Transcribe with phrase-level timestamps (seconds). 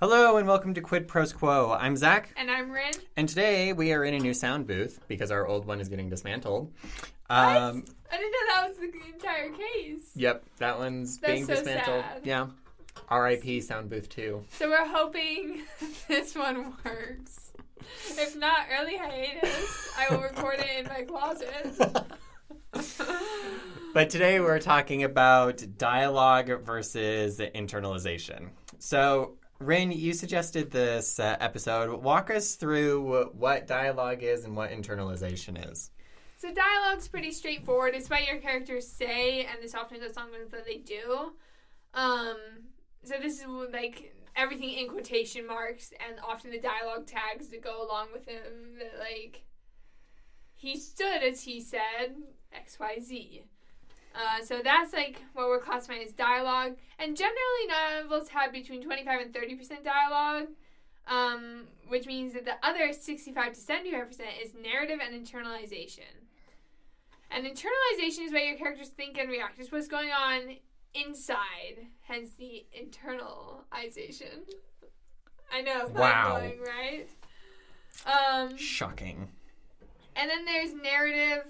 [0.00, 1.72] Hello and welcome to Quid Pros Quo.
[1.78, 2.92] I'm Zac, And I'm Rin.
[3.16, 6.10] and today we are in a new sound booth because our old one is getting
[6.10, 6.70] dismantled.
[7.30, 10.10] Um, I didn't know that was the entire case.
[10.14, 12.04] Yep, that one's That's being so dismantled.
[12.04, 12.20] sad.
[12.24, 12.46] Yeah.
[13.08, 13.60] R.I.P.
[13.60, 14.44] Sound Booth 2.
[14.50, 15.62] So we're hoping
[16.08, 17.52] this one works.
[18.08, 19.88] If not, early hiatus.
[19.98, 22.06] I will record it in my closet.
[23.94, 28.50] But today we're talking about dialogue versus internalization.
[28.78, 32.02] So, Rin, you suggested this uh, episode.
[32.02, 35.90] Walk us through what dialogue is and what internalization is.
[36.36, 37.94] So dialogue's pretty straightforward.
[37.94, 41.32] It's what your characters say, and this often goes along with what they do.
[41.94, 42.36] Um,
[43.02, 47.82] so this is like everything in quotation marks, and often the dialogue tags that go
[47.82, 48.76] along with them.
[48.78, 49.44] That like
[50.52, 52.16] he stood as he said
[52.52, 53.44] X Y Z.
[54.16, 59.04] Uh, so that's like what we're classifying as dialogue, and generally novels have between twenty
[59.04, 60.48] five and thirty percent dialogue
[61.08, 64.10] um, which means that the other 65 to 75%
[64.42, 66.00] is narrative and internalization.
[67.30, 69.58] And internalization is what your characters think and react.
[69.60, 70.56] It's what's going on
[70.94, 74.50] inside, hence the internalization.
[75.52, 76.38] I know, Wow.
[76.40, 77.06] blowing, right?
[78.04, 79.28] Um, Shocking.
[80.16, 81.44] and then there's narrative,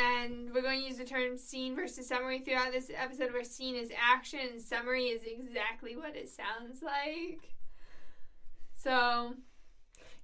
[0.00, 3.76] and we're going to use the term scene versus summary throughout this episode, where scene
[3.76, 7.54] is action and summary is exactly what it sounds like.
[8.76, 9.34] So,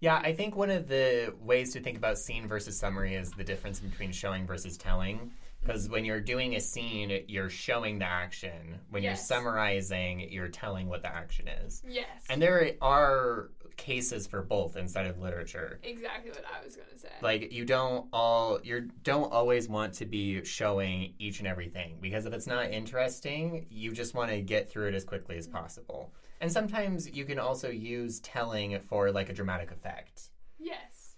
[0.00, 3.44] Yeah, I think one of the ways to think about scene versus summary is the
[3.44, 5.32] difference between showing versus telling.
[5.60, 8.78] Because when you're doing a scene, you're showing the action.
[8.88, 11.82] When you're summarizing, you're telling what the action is.
[11.86, 12.06] yes.
[12.30, 13.50] And there are
[13.80, 15.80] cases for both inside of literature.
[15.82, 17.08] exactly what I was going to say.
[17.22, 22.26] Like you don't all you don't always want to be showing each and everything because
[22.26, 25.56] if it's not interesting, you just want to get through it as quickly as mm-hmm.
[25.56, 26.12] possible.
[26.42, 30.28] And sometimes you can also use telling for like a dramatic effect.
[30.58, 31.16] Yes.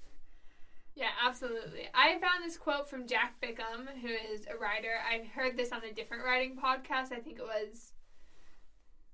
[0.95, 1.89] Yeah, absolutely.
[1.95, 4.95] I found this quote from Jack Bickham, who is a writer.
[5.05, 7.13] I heard this on a different writing podcast.
[7.13, 7.93] I think it was,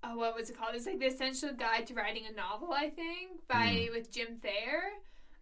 [0.04, 0.74] oh, what was it called?
[0.74, 4.92] It's like the Essential Guide to Writing a Novel, I think, by with Jim Thayer.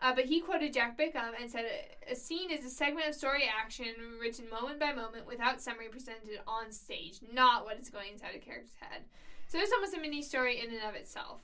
[0.00, 1.64] Uh, but he quoted Jack Bickham and said,
[2.10, 6.40] "A scene is a segment of story action written moment by moment without summary presented
[6.46, 9.04] on stage, not what is going inside a character's head."
[9.48, 11.40] So it's almost a mini story in and of itself.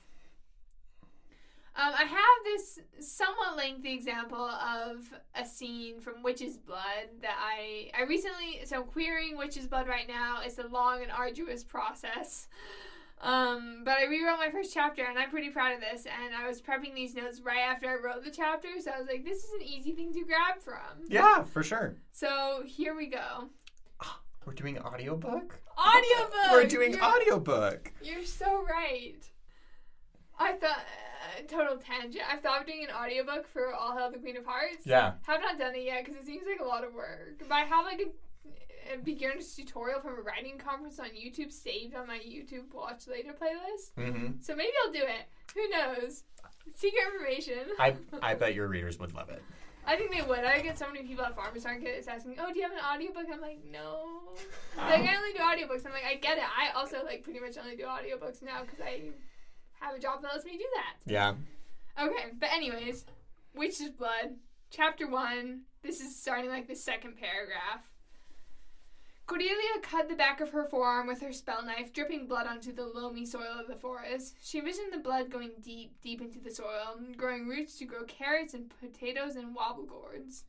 [1.75, 7.89] Um, I have this somewhat lengthy example of a scene from Witch's Blood that I
[7.97, 10.41] I recently so I'm querying Witch's Blood right now.
[10.43, 12.47] It's a long and arduous process.
[13.23, 16.05] Um, but I rewrote my first chapter and I'm pretty proud of this.
[16.05, 19.07] And I was prepping these notes right after I wrote the chapter, so I was
[19.07, 21.07] like, this is an easy thing to grab from.
[21.07, 21.95] Yeah, for sure.
[22.11, 23.49] So here we go.
[24.45, 25.59] We're doing audiobook?
[25.79, 26.51] Audiobook.
[26.51, 27.93] We're doing You're- audiobook.
[28.03, 29.23] You're so right.
[30.37, 32.23] I thought uh, total tangent.
[32.29, 34.85] I thought of doing an audiobook for All Hail the Queen of Hearts.
[34.85, 35.13] Yeah.
[35.27, 37.39] Have not done it yet because it seems like a lot of work.
[37.39, 38.09] But I have like a, a
[39.03, 43.93] beginner's tutorial from a writing conference on YouTube saved on my YouTube watch later playlist.
[43.97, 44.43] Mhm.
[44.43, 45.25] So maybe I'll do it.
[45.55, 46.23] Who knows?
[46.75, 47.67] Secret information.
[47.79, 49.41] I I bet your readers would love it.
[49.85, 50.39] I think they would.
[50.45, 53.25] I get so many people at farmers markets asking, "Oh, do you have an audiobook?"
[53.31, 54.33] I'm like, "No."
[54.77, 55.85] Like I only do audiobooks.
[55.85, 56.43] I'm like, I get it.
[56.45, 59.09] I also like pretty much only do audiobooks now because I
[59.81, 60.95] have a job that lets me do that.
[61.11, 61.33] Yeah.
[62.01, 63.05] Okay, but anyways,
[63.53, 64.37] Witch's Blood,
[64.69, 65.63] chapter one.
[65.83, 67.83] This is starting like the second paragraph.
[69.25, 72.85] Cordelia cut the back of her forearm with her spell knife, dripping blood onto the
[72.85, 74.35] loamy soil of the forest.
[74.41, 78.53] She envisioned the blood going deep, deep into the soil, growing roots to grow carrots
[78.53, 80.43] and potatoes and wobble gourds.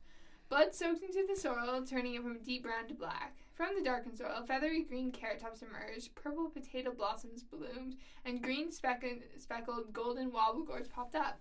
[0.49, 3.37] Blood soaked into the soil, turning it from deep brown to black.
[3.53, 8.71] From the darkened soil, feathery green carrot tops emerged, purple potato blossoms bloomed, and green
[8.71, 11.39] speckled, speckled golden wobble gourds popped up.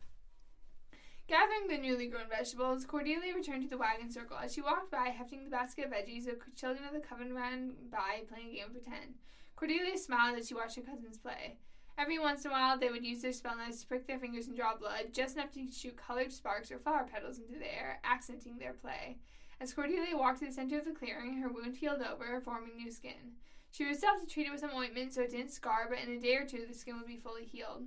[1.26, 4.36] Gathering the newly grown vegetables, Cordelia returned to the wagon circle.
[4.36, 7.72] As she walked by, hefting the basket of veggies, the children of the coven ran
[7.90, 9.14] by, playing a game of pretend.
[9.56, 11.56] Cordelia smiled as she watched her cousins play.
[11.96, 14.48] Every once in a while, they would use their spell knives to prick their fingers
[14.48, 18.00] and draw blood, just enough to shoot colored sparks or flower petals into the air,
[18.04, 19.16] accenting their play.
[19.60, 22.90] As Cordelia walked to the center of the clearing, her wound healed over, forming new
[22.90, 23.38] skin.
[23.70, 26.10] She was herself to treat it with some ointment so it didn't scar, but in
[26.10, 27.84] a day or two, the skin would be fully healed.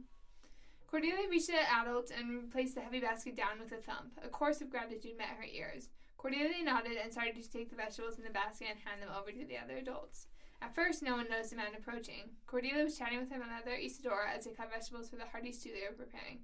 [0.88, 4.18] Cordelia reached the adult and placed the heavy basket down with a thump.
[4.24, 5.89] A chorus of gratitude met her ears.
[6.18, 9.31] Cordelia nodded and started to take the vegetables in the basket and hand them over
[9.31, 10.28] to the other adults.
[10.62, 12.31] At first, no one noticed the man approaching.
[12.48, 15.69] Cordelia was chatting with her mother, Isadora, as they cut vegetables for the hearty stew
[15.69, 16.39] they were preparing.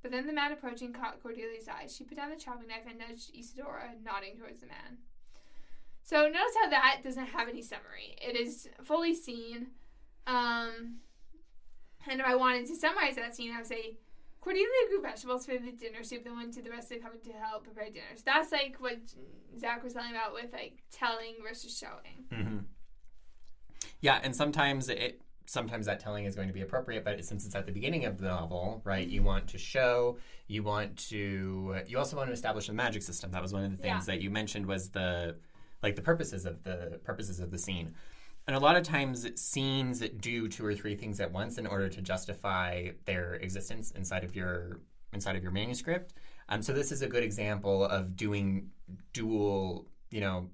[0.00, 1.88] But then the man approaching caught Cordelia's eye.
[1.88, 4.98] She put down the chopping knife and nudged Isadora, nodding towards the man.
[6.02, 8.16] So notice how that doesn't have any summary.
[8.22, 9.68] It is fully scene.
[10.26, 11.00] Um,
[12.08, 13.98] And if I wanted to summarize that scene, I would say
[14.40, 17.22] Cordelia grew vegetables for the dinner soup, then went to the rest of the company
[17.32, 18.06] to help prepare dinner.
[18.16, 18.98] So that's like what
[19.58, 22.24] Zac was telling about with like telling versus showing.
[22.32, 22.58] hmm
[24.00, 27.54] Yeah, and sometimes it sometimes that telling is going to be appropriate, but since it's
[27.54, 29.08] at the beginning of the novel, right?
[29.08, 33.30] You want to show, you want to, you also want to establish the magic system.
[33.30, 34.14] That was one of the things Yeah.
[34.14, 35.36] that you mentioned was the
[35.82, 37.94] like the purposes of the purposes of the scene.
[38.48, 41.90] And a lot of times scenes do two or three things at once in order
[41.90, 44.80] to justify their existence inside of your
[45.12, 46.14] inside of your manuscript.
[46.48, 48.70] Um, so this is a good example of doing
[49.12, 50.48] dual, you know,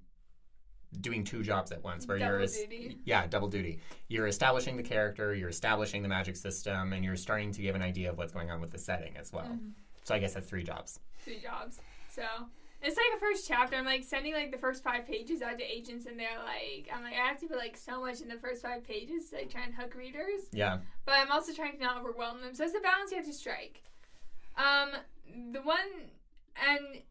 [1.01, 2.99] doing two jobs at once, where you're duty.
[3.05, 3.79] yeah, double duty.
[4.09, 7.83] You're establishing the character, you're establishing the magic system, and you're starting to give an
[7.83, 9.45] idea of what's going on with the setting as well.
[9.45, 9.69] Mm-hmm.
[10.03, 10.99] So I guess that's three jobs.
[11.21, 11.79] Three jobs.
[12.11, 12.25] So
[12.85, 13.77] it's like a first chapter.
[13.77, 17.03] I'm like sending like the first five pages out to agents, and they're like, I'm
[17.03, 19.51] like, I have to put like so much in the first five pages to like
[19.51, 20.43] try and hook readers.
[20.53, 20.79] Yeah.
[21.07, 22.55] but I'm also trying to not overwhelm them.
[22.55, 23.83] So it's the balance you have to strike.
[24.57, 24.91] Um,
[25.53, 25.79] the one
[26.69, 27.03] and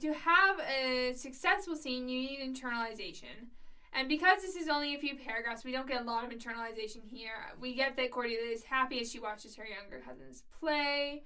[0.00, 3.48] to have a successful scene, you need internalization.
[3.92, 7.02] And because this is only a few paragraphs, we don't get a lot of internalization
[7.10, 7.32] here.
[7.60, 11.24] We get that Cordelia is happy as she watches her younger cousins play.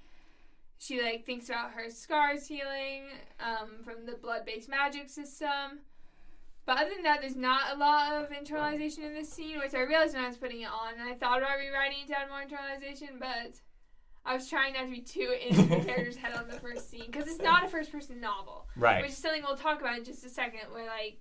[0.83, 3.05] She like thinks about her scars healing
[3.39, 5.79] um, from the blood-based magic system.
[6.67, 9.83] But other than that, there's not a lot of internalization in this scene, which I
[9.83, 10.95] realized when I was putting it on.
[10.99, 13.61] And I thought about rewriting it to add more internalization, but
[14.25, 17.07] I was trying not to be too into the character's head on the first scene
[17.07, 19.03] because it's not a first-person novel, Right.
[19.03, 20.73] which is something we'll talk about in just a second.
[20.73, 21.21] Where like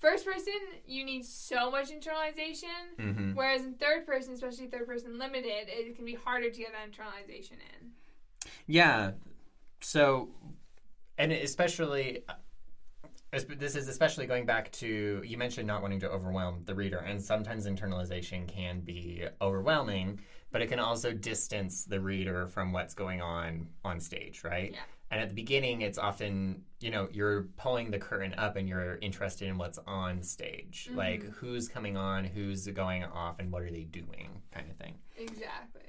[0.00, 0.54] first person,
[0.86, 5.96] you need so much internalization, hmm whereas in third person, especially third person limited, it
[5.96, 7.90] can be harder to get that internalization in.
[8.66, 9.12] Yeah.
[9.80, 10.28] So,
[11.18, 12.24] and especially,
[13.32, 17.20] this is especially going back to you mentioned not wanting to overwhelm the reader, and
[17.20, 20.20] sometimes internalization can be overwhelming,
[20.50, 24.72] but it can also distance the reader from what's going on on stage, right?
[24.72, 24.80] Yeah.
[25.10, 28.96] And at the beginning, it's often, you know, you're pulling the curtain up and you're
[29.02, 30.86] interested in what's on stage.
[30.88, 30.98] Mm-hmm.
[30.98, 34.94] Like who's coming on, who's going off, and what are they doing, kind of thing.
[35.18, 35.82] Exactly.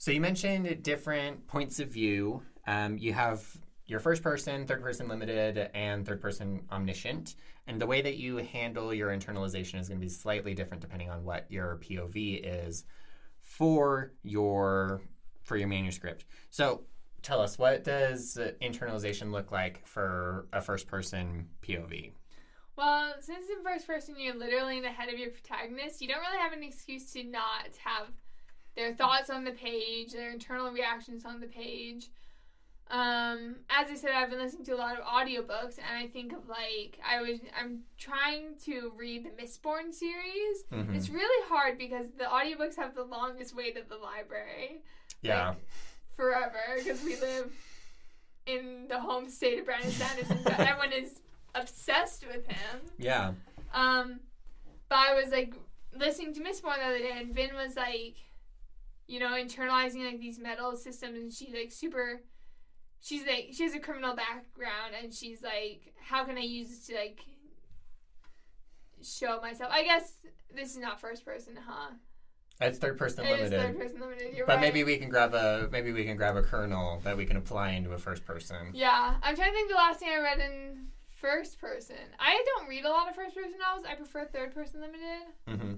[0.00, 2.40] So you mentioned different points of view.
[2.66, 3.46] Um, you have
[3.84, 7.34] your first person, third person limited, and third person omniscient.
[7.66, 11.10] And the way that you handle your internalization is going to be slightly different depending
[11.10, 12.86] on what your POV is
[13.42, 15.02] for your
[15.42, 16.24] for your manuscript.
[16.48, 16.84] So
[17.20, 22.12] tell us what does internalization look like for a first person POV?
[22.74, 26.20] Well, since in first person you're literally in the head of your protagonist, you don't
[26.20, 28.06] really have an excuse to not have
[28.76, 32.08] their thoughts on the page, their internal reactions on the page.
[32.90, 36.32] Um, as I said, I've been listening to a lot of audiobooks, and I think
[36.32, 40.64] of like I was I'm trying to read the Mistborn series.
[40.72, 40.96] Mhm.
[40.96, 44.82] It's really hard because the audiobooks have the longest wait at the library
[45.22, 45.54] Yeah.
[46.16, 47.52] forever because we live
[48.46, 51.20] in the home state of Brandon Sanderson, so everyone is
[51.54, 52.80] obsessed with him.
[52.98, 53.34] Yeah.
[53.72, 54.18] Um,
[54.88, 55.54] but I was like
[55.94, 58.16] listening to Mistborn the other day, and Vin was like,
[59.10, 62.20] you know, internalizing like these metal systems, and she's like super.
[63.02, 66.86] She's like she has a criminal background, and she's like, how can I use this
[66.86, 67.20] to like
[69.02, 69.72] show myself?
[69.72, 70.12] I guess
[70.54, 71.90] this is not first person, huh?
[72.60, 73.58] It's third person It limited.
[73.58, 74.34] third person limited.
[74.36, 74.60] You're But right.
[74.60, 77.70] maybe we can grab a maybe we can grab a kernel that we can apply
[77.70, 78.70] into a first person.
[78.74, 80.86] Yeah, I'm trying to think the last thing I read in
[81.16, 81.96] first person.
[82.18, 83.86] I don't read a lot of first person novels.
[83.90, 85.32] I prefer third person limited.
[85.48, 85.74] hmm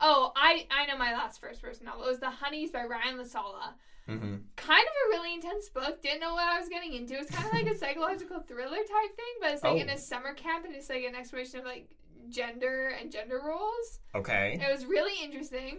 [0.00, 2.04] Oh, I I know my last first person novel.
[2.04, 3.74] It was The Honeys by Ryan La Sala.
[4.06, 6.02] hmm Kind of a really intense book.
[6.02, 7.14] Didn't know what I was getting into.
[7.14, 9.94] It's kind of like a psychological thriller type thing, but it's like in Oh.
[9.94, 11.88] a summer camp and it's like an exploration of like
[12.28, 14.00] gender and gender roles.
[14.14, 14.58] Okay.
[14.60, 15.78] It was really interesting.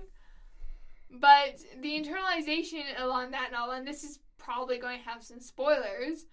[1.12, 6.26] But the internalization along that novel, and this is probably going to have some spoilers.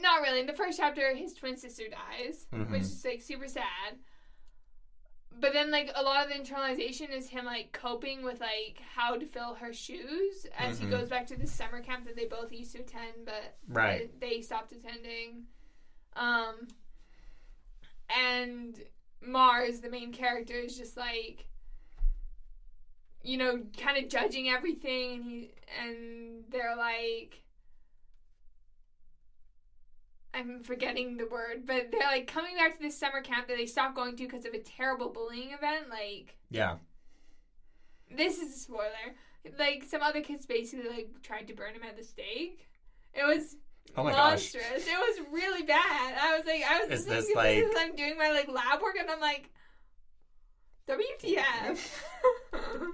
[0.00, 0.40] Not really.
[0.40, 2.70] In the first chapter, his twin sister dies, Mhm.
[2.70, 3.98] which is like super sad.
[5.40, 9.16] But then, like a lot of the internalization is him like coping with like how
[9.16, 10.82] to fill her shoes as Mhm.
[10.82, 14.18] he goes back to the summer camp that they both used to attend, but Right.
[14.20, 15.46] they stopped attending.
[16.14, 16.68] Um,
[18.08, 18.84] and
[19.20, 21.48] Mars, the main character, is just like,
[23.22, 27.42] you know, kind of judging everything, and he and they're like,
[30.34, 33.66] I'm forgetting the word, but they're like coming back to this summer camp that they
[33.66, 35.90] stopped going to because of a terrible bullying event.
[35.90, 36.76] Like, Yeah.
[38.14, 39.14] this is a spoiler.
[39.58, 42.68] Like some other kids basically like tried to burn him at the stake.
[43.12, 43.56] It was
[43.96, 44.30] Oh my gosh.
[44.54, 44.86] monstrous.
[44.86, 46.16] It was really bad.
[46.20, 48.80] I was like, I was Is listening this like- this I'm doing my like lab
[48.80, 49.50] work, and I'm like,
[50.88, 52.02] WTF?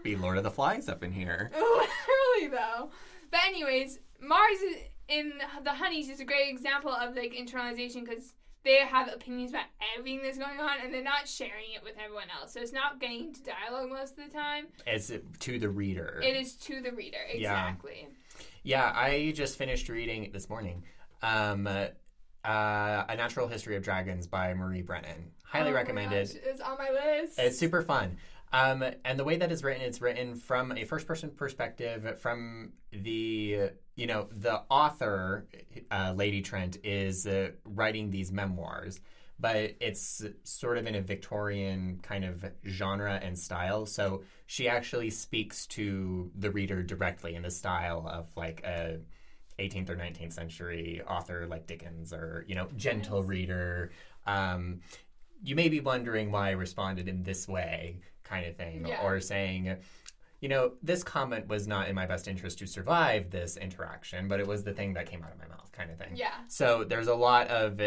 [0.02, 1.50] Be Lord of the Flies up in here.
[1.54, 2.90] Literally, though.
[3.30, 4.76] But anyways, Mars is,
[5.08, 5.32] in
[5.64, 8.34] the Honeys is a great example of like internalization because
[8.64, 9.64] they have opinions about
[9.96, 12.52] everything that's going on and they're not sharing it with everyone else.
[12.52, 14.66] So it's not getting to dialogue most of the time.
[14.86, 15.10] It's
[15.40, 16.20] to the reader.
[16.22, 18.08] It is to the reader, exactly.
[18.64, 20.82] Yeah, I just finished reading this morning.
[21.22, 21.86] Um, uh,
[22.44, 25.30] a Natural History of Dragons by Marie Brennan.
[25.44, 26.28] Highly Oh recommended.
[26.28, 27.38] gosh, it's on my list.
[27.38, 28.18] It's super fun.
[28.52, 32.72] Um, and the way that it's written, it's written from a first person perspective, from
[32.92, 35.46] the, you know, the author,
[35.90, 39.00] uh, Lady Trent, is uh, writing these memoirs,
[39.38, 43.84] but it's sort of in a Victorian kind of genre and style.
[43.86, 48.98] So she actually speaks to the reader directly in the style of like a
[49.58, 53.90] 18th or 19th century author like Dickens or, you know, gentle reader.
[54.26, 54.80] Um,
[55.42, 59.02] you may be wondering why I responded in this way, kind of thing, Yeah.
[59.02, 59.76] or saying,
[60.40, 64.40] you know, this comment was not in my best interest to survive this interaction, but
[64.40, 66.14] it was the thing that came out of my mouth, kind of thing.
[66.14, 66.34] yeah.
[66.48, 67.80] So there's a lot of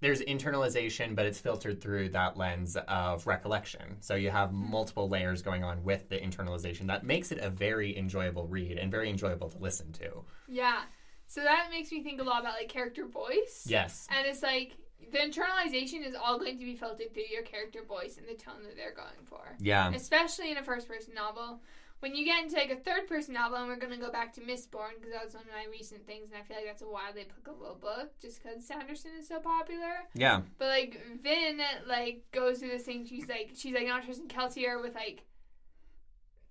[0.00, 3.96] there's internalization, but it's filtered through that lens of recollection.
[4.00, 4.70] So you have mm-hmm.
[4.70, 8.90] multiple layers going on with the internalization that makes it a very enjoyable read and
[8.90, 10.24] very enjoyable to listen to.
[10.46, 10.82] Yeah.
[11.26, 13.64] So that makes me think a lot about like character voice.
[13.66, 14.06] Yes.
[14.16, 14.76] And it's like
[15.12, 18.62] the internalization is all going to be filtered through your character voice and the tone
[18.64, 19.56] that they're going for.
[19.58, 19.90] Yeah.
[19.94, 21.60] Especially in a first person novel.
[22.00, 24.32] When you get into like a third person novel, and we're going to go back
[24.34, 26.82] to Mistborn because that was one of my recent things, and I feel like that's
[26.82, 30.06] a wildly applicable book just because Sanderson is so popular.
[30.14, 30.42] Yeah.
[30.58, 33.04] But like Vin, like goes through this thing.
[33.04, 35.24] She's like, she's like not trusting Kelsier with like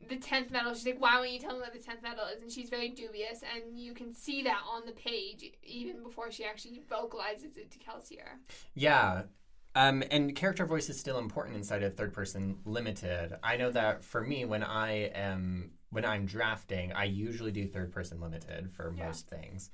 [0.07, 0.73] the tenth metal.
[0.73, 2.41] She's like, why won't you tell me what the tenth metal is?
[2.41, 6.45] And she's very dubious, and you can see that on the page even before she
[6.45, 8.37] actually vocalizes it to Kelsier.
[8.75, 9.23] Yeah.
[9.75, 13.37] Um, and character voice is still important inside of third person limited.
[13.43, 17.93] I know that for me, when I am when I'm drafting, I usually do third
[17.93, 19.05] person limited for Yeah.
[19.05, 19.69] most things.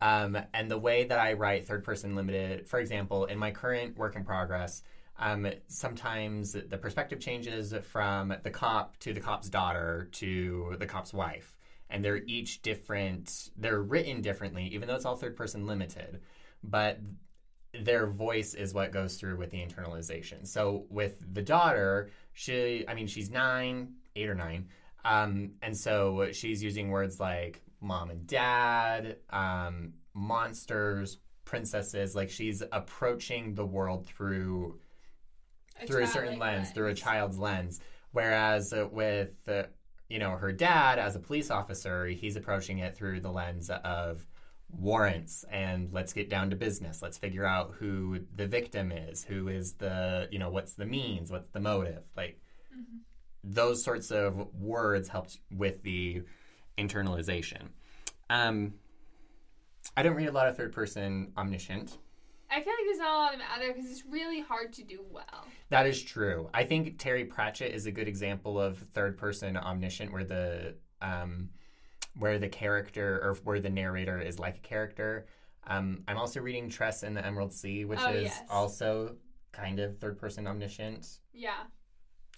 [0.00, 3.96] Um, and the way that I write third person limited, for example, in my current
[3.96, 4.82] work in progress,
[5.18, 11.12] um, sometimes the perspective changes from the cop to the cop's daughter to the cop's
[11.12, 11.56] wife.
[11.90, 16.20] And they're each different, they're written differently, even though it's all third person limited.
[16.62, 17.00] But
[17.72, 20.46] their voice is what goes through with the internalization.
[20.46, 24.68] So with the daughter, she, I mean, she's nine, eight or nine,
[25.04, 32.14] um, and so she's using words like mom and dad, um, monsters, princesses.
[32.14, 34.78] Like she's approaching the world through
[35.86, 37.80] through a certain childlike lens, through a child's lens.
[38.12, 39.64] Whereas uh, with uh,
[40.08, 44.26] you know her dad as a police officer, he's approaching it through the lens of
[44.70, 47.00] warrants and let's get down to business.
[47.00, 51.30] Let's figure out who the victim is, who is the you know what's the means,
[51.30, 52.40] what's the motive, like
[52.76, 53.00] Mhm.
[53.44, 56.22] those sorts of words helped with the
[56.76, 57.68] internalization.
[58.30, 58.74] Um,
[59.96, 61.96] I don't read a lot of third person omniscient.
[62.50, 64.72] I feel like there's not a lot of it out there because it's really hard
[64.74, 65.44] to do well.
[65.70, 66.48] That is true.
[66.54, 71.50] I think Terry Pratchett is a good example of third person omniscient where the um,
[72.18, 75.26] where the character or where the narrator is like a character.
[75.66, 78.42] Um, I'm also reading Tress in the Emerald Sea, which Oh, is yes.
[78.50, 79.16] also
[79.52, 81.64] kind of third person omniscient, Yeah.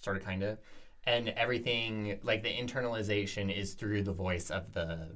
[0.01, 0.59] sort of kind of.
[1.05, 5.15] And everything like the internalization is through the voice of the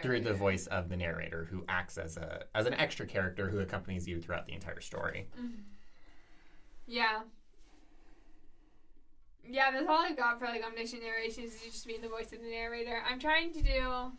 [0.00, 3.58] through the voice of the narrator who acts as a as an extra character who
[3.60, 5.28] accompanies you throughout the entire story.
[5.38, 5.62] Mhm.
[6.86, 7.22] Yeah.
[9.44, 12.40] Yeah, that's all I've got for like omniscient narrations is just being the voice of
[12.40, 13.02] the narrator.
[13.08, 14.12] I'm trying to do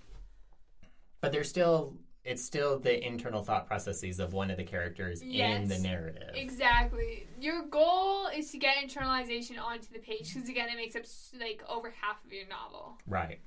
[1.21, 5.67] But there's still it's still the internal thought processes of one of the characters in
[5.67, 6.31] the narrative.
[6.35, 7.27] exactly.
[7.39, 11.03] Your goal is to get internalization onto the page because again, it makes up
[11.39, 12.97] like over half of your novel.
[13.07, 13.39] Right.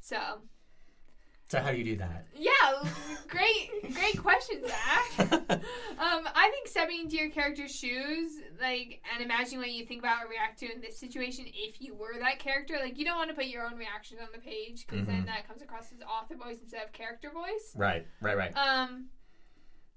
[0.00, 0.40] So
[1.48, 2.26] So how do you do that?
[2.34, 2.82] yeah,
[3.28, 5.60] great, great question, Zac.
[5.98, 10.24] Um, I think stepping into your character's shoes, like, and imagining what you think about
[10.24, 12.74] or react to in this situation if you were that character.
[12.78, 15.26] Like, you don't want to put your own reactions on the page because then Mhm.
[15.26, 17.72] that comes across as author voice instead of character voice.
[17.74, 18.52] right, right, right.
[18.58, 19.08] Um,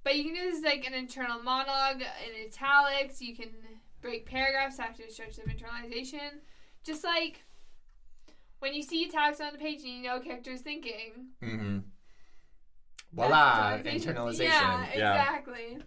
[0.06, 3.22] but you can do this like an internal monologue in italics.
[3.22, 3.50] You can
[4.02, 6.40] break paragraphs after a stretch of internalization.
[6.86, 7.44] Just like
[8.60, 11.28] when you see italics on the page and you know a character is thinking.
[11.44, 11.80] Mm-hmm.
[13.14, 14.40] Voila, internalization.
[14.40, 15.80] Yeah, exactly.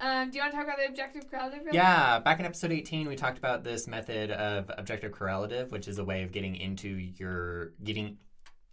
[0.00, 1.64] Um, do you want to talk about the objective correlative?
[1.64, 5.88] real Yeah, back in episode 18, we talked about this method of objective correlative, which
[5.88, 8.16] is a way of getting into your getting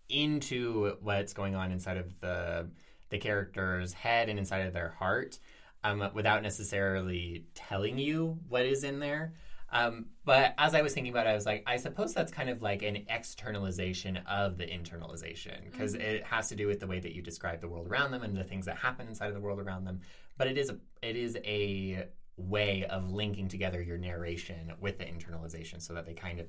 [0.09, 2.69] into what's going on inside of the
[3.09, 5.39] the character's head and inside of their heart,
[5.83, 9.33] um, without necessarily telling you what is in there.
[9.69, 12.49] Um, but as I was thinking about it, I was like, I suppose that's kind
[12.49, 15.99] of like an externalization of the internalization because Mhm.
[16.01, 18.35] it has to do with the way that you describe the world around them and
[18.35, 19.99] the things that happen inside of the world around them.
[20.37, 22.07] But it is a it is a
[22.37, 26.47] way of linking together your narration with the internalization so that they kind of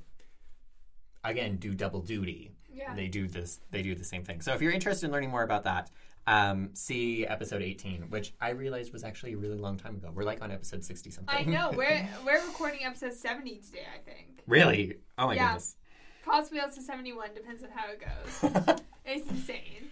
[1.24, 2.52] again do double duty.
[2.70, 2.94] Yeah.
[2.94, 3.60] They do this.
[3.70, 4.40] They do the same thing.
[4.42, 5.90] So if you're interested in learning more about that,
[6.28, 10.10] um, see episode 18, which I realized was actually a really long time ago.
[10.14, 11.34] We're like on episode 60 something.
[11.36, 11.72] I know.
[11.74, 14.42] We're we're recording episode 70 today, I think.
[14.46, 14.96] really?
[15.16, 15.46] Oh my Yeah.
[15.48, 15.76] goodness.
[16.24, 18.78] Possibly also 71, depends on how it goes.
[19.10, 19.88] It's insane.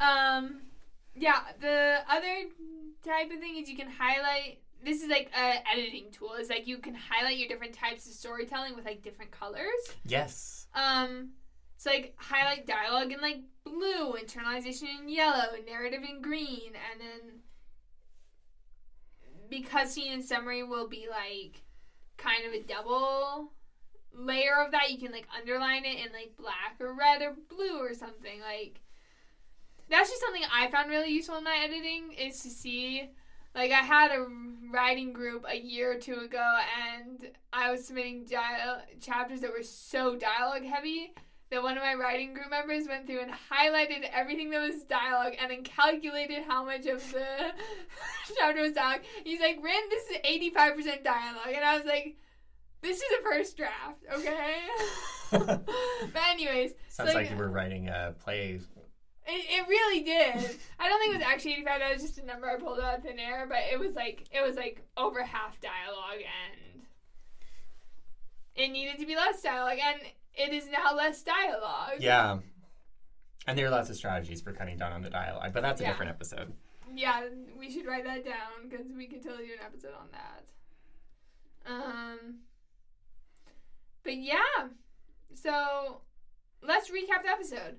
[0.00, 0.60] Um,
[1.16, 1.40] yeah.
[1.62, 2.44] The other
[3.02, 4.58] type of thing is you can highlight.
[4.84, 6.34] This is like a editing tool.
[6.38, 9.64] It's like you can highlight your different types of storytelling with like different colors.
[10.04, 10.66] yes.
[10.74, 11.30] Um,
[11.78, 17.38] so like highlight dialogue in like blue, internalization in yellow, narrative in green, and then
[19.48, 21.62] because scene and summary will be like
[22.16, 23.52] kind of a double
[24.12, 27.78] layer of that, you can like underline it in like black or red or blue
[27.78, 28.40] or something.
[28.40, 28.80] Like
[29.88, 33.08] that's just something I found really useful in my editing is to see
[33.54, 34.26] like I had a
[34.72, 36.58] writing group a year or two ago
[36.92, 41.12] and I was submitting dial- chapters that were so dialogue heavy
[41.50, 45.32] that one of my writing group members went through and highlighted everything that was dialogue
[45.40, 47.26] and then calculated how much of the
[48.38, 49.00] chapter was dialogue.
[49.24, 50.16] He's like, Rin, this is
[50.54, 51.54] 85% dialogue.
[51.54, 52.16] And I was like,
[52.82, 54.58] this is a first draft, okay?
[55.30, 58.60] but anyways, Sounds so, like you were writing a play.
[59.26, 60.58] it, it really did.
[60.78, 61.80] I don't think it was actually 85.
[61.80, 64.26] That was just a number I pulled out of thin air, but it was like
[64.30, 66.82] it was like over half dialogue, and
[68.54, 70.00] it needed to be less dialogue, and
[70.38, 71.98] it is now less dialogue.
[72.00, 72.38] Yeah.
[73.46, 75.84] And there are lots of strategies for cutting down on the dialogue, but that's a
[75.84, 75.90] Yeah.
[75.90, 76.52] different episode.
[76.94, 77.28] Yeah,
[77.58, 80.44] we should write that down because we could totally do an episode on that.
[81.66, 82.38] Um,
[84.02, 84.68] but yeah,
[85.34, 86.00] so
[86.62, 87.76] let's recap the episode.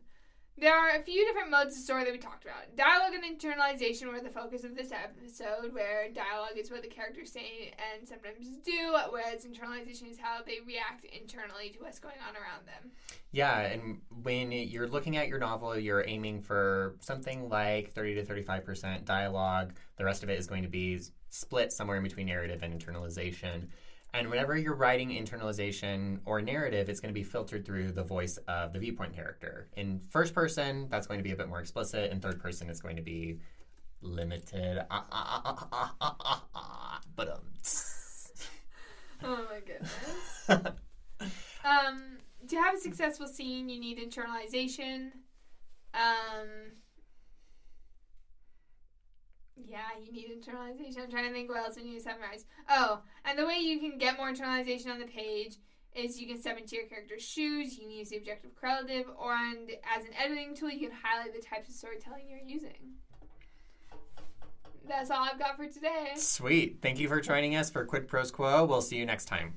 [0.59, 2.75] There are a few different modes of story that we talked about.
[2.75, 7.31] Dialogue and internalization were the focus of this episode, where dialogue is what the characters
[7.31, 12.35] say and sometimes do, whereas internalization is how they react internally to what's going on
[12.35, 12.91] around them.
[13.31, 18.25] Yeah, and when you're looking at your novel, you're aiming for something like 30 to
[18.25, 19.73] 35% dialogue.
[19.95, 23.67] The rest of it is going to be split somewhere in between narrative and internalization.
[24.13, 28.37] And whenever you're writing internalization or narrative, it's going to be filtered through the voice
[28.47, 29.69] of the viewpoint character.
[29.77, 32.11] In first person, that's going to be a bit more explicit.
[32.11, 33.39] In third person, it's going to be
[34.01, 34.79] limited.
[34.89, 37.41] Ah, ah, ah, ah, ah, ah, ah, but um.
[39.21, 40.73] Oh my goodness.
[41.65, 42.17] Um,
[42.47, 45.11] to have a successful scene, you need internalization.
[45.93, 46.71] Um,
[49.69, 51.03] yeah, you need internalization.
[51.03, 52.45] I'm trying to think what else we need to summarize.
[52.69, 55.57] Oh, and the way you can get more internalization on the page
[55.95, 59.33] is you can step into your character's shoes, you can use the objective correlative, or
[59.33, 62.93] and as an editing tool, you can highlight the types of storytelling you're using.
[64.87, 66.13] That's all I've got for today.
[66.15, 66.79] Sweet.
[66.81, 68.65] Thank you for joining us for Quid Pros Quo.
[68.65, 69.53] We'll see you next time.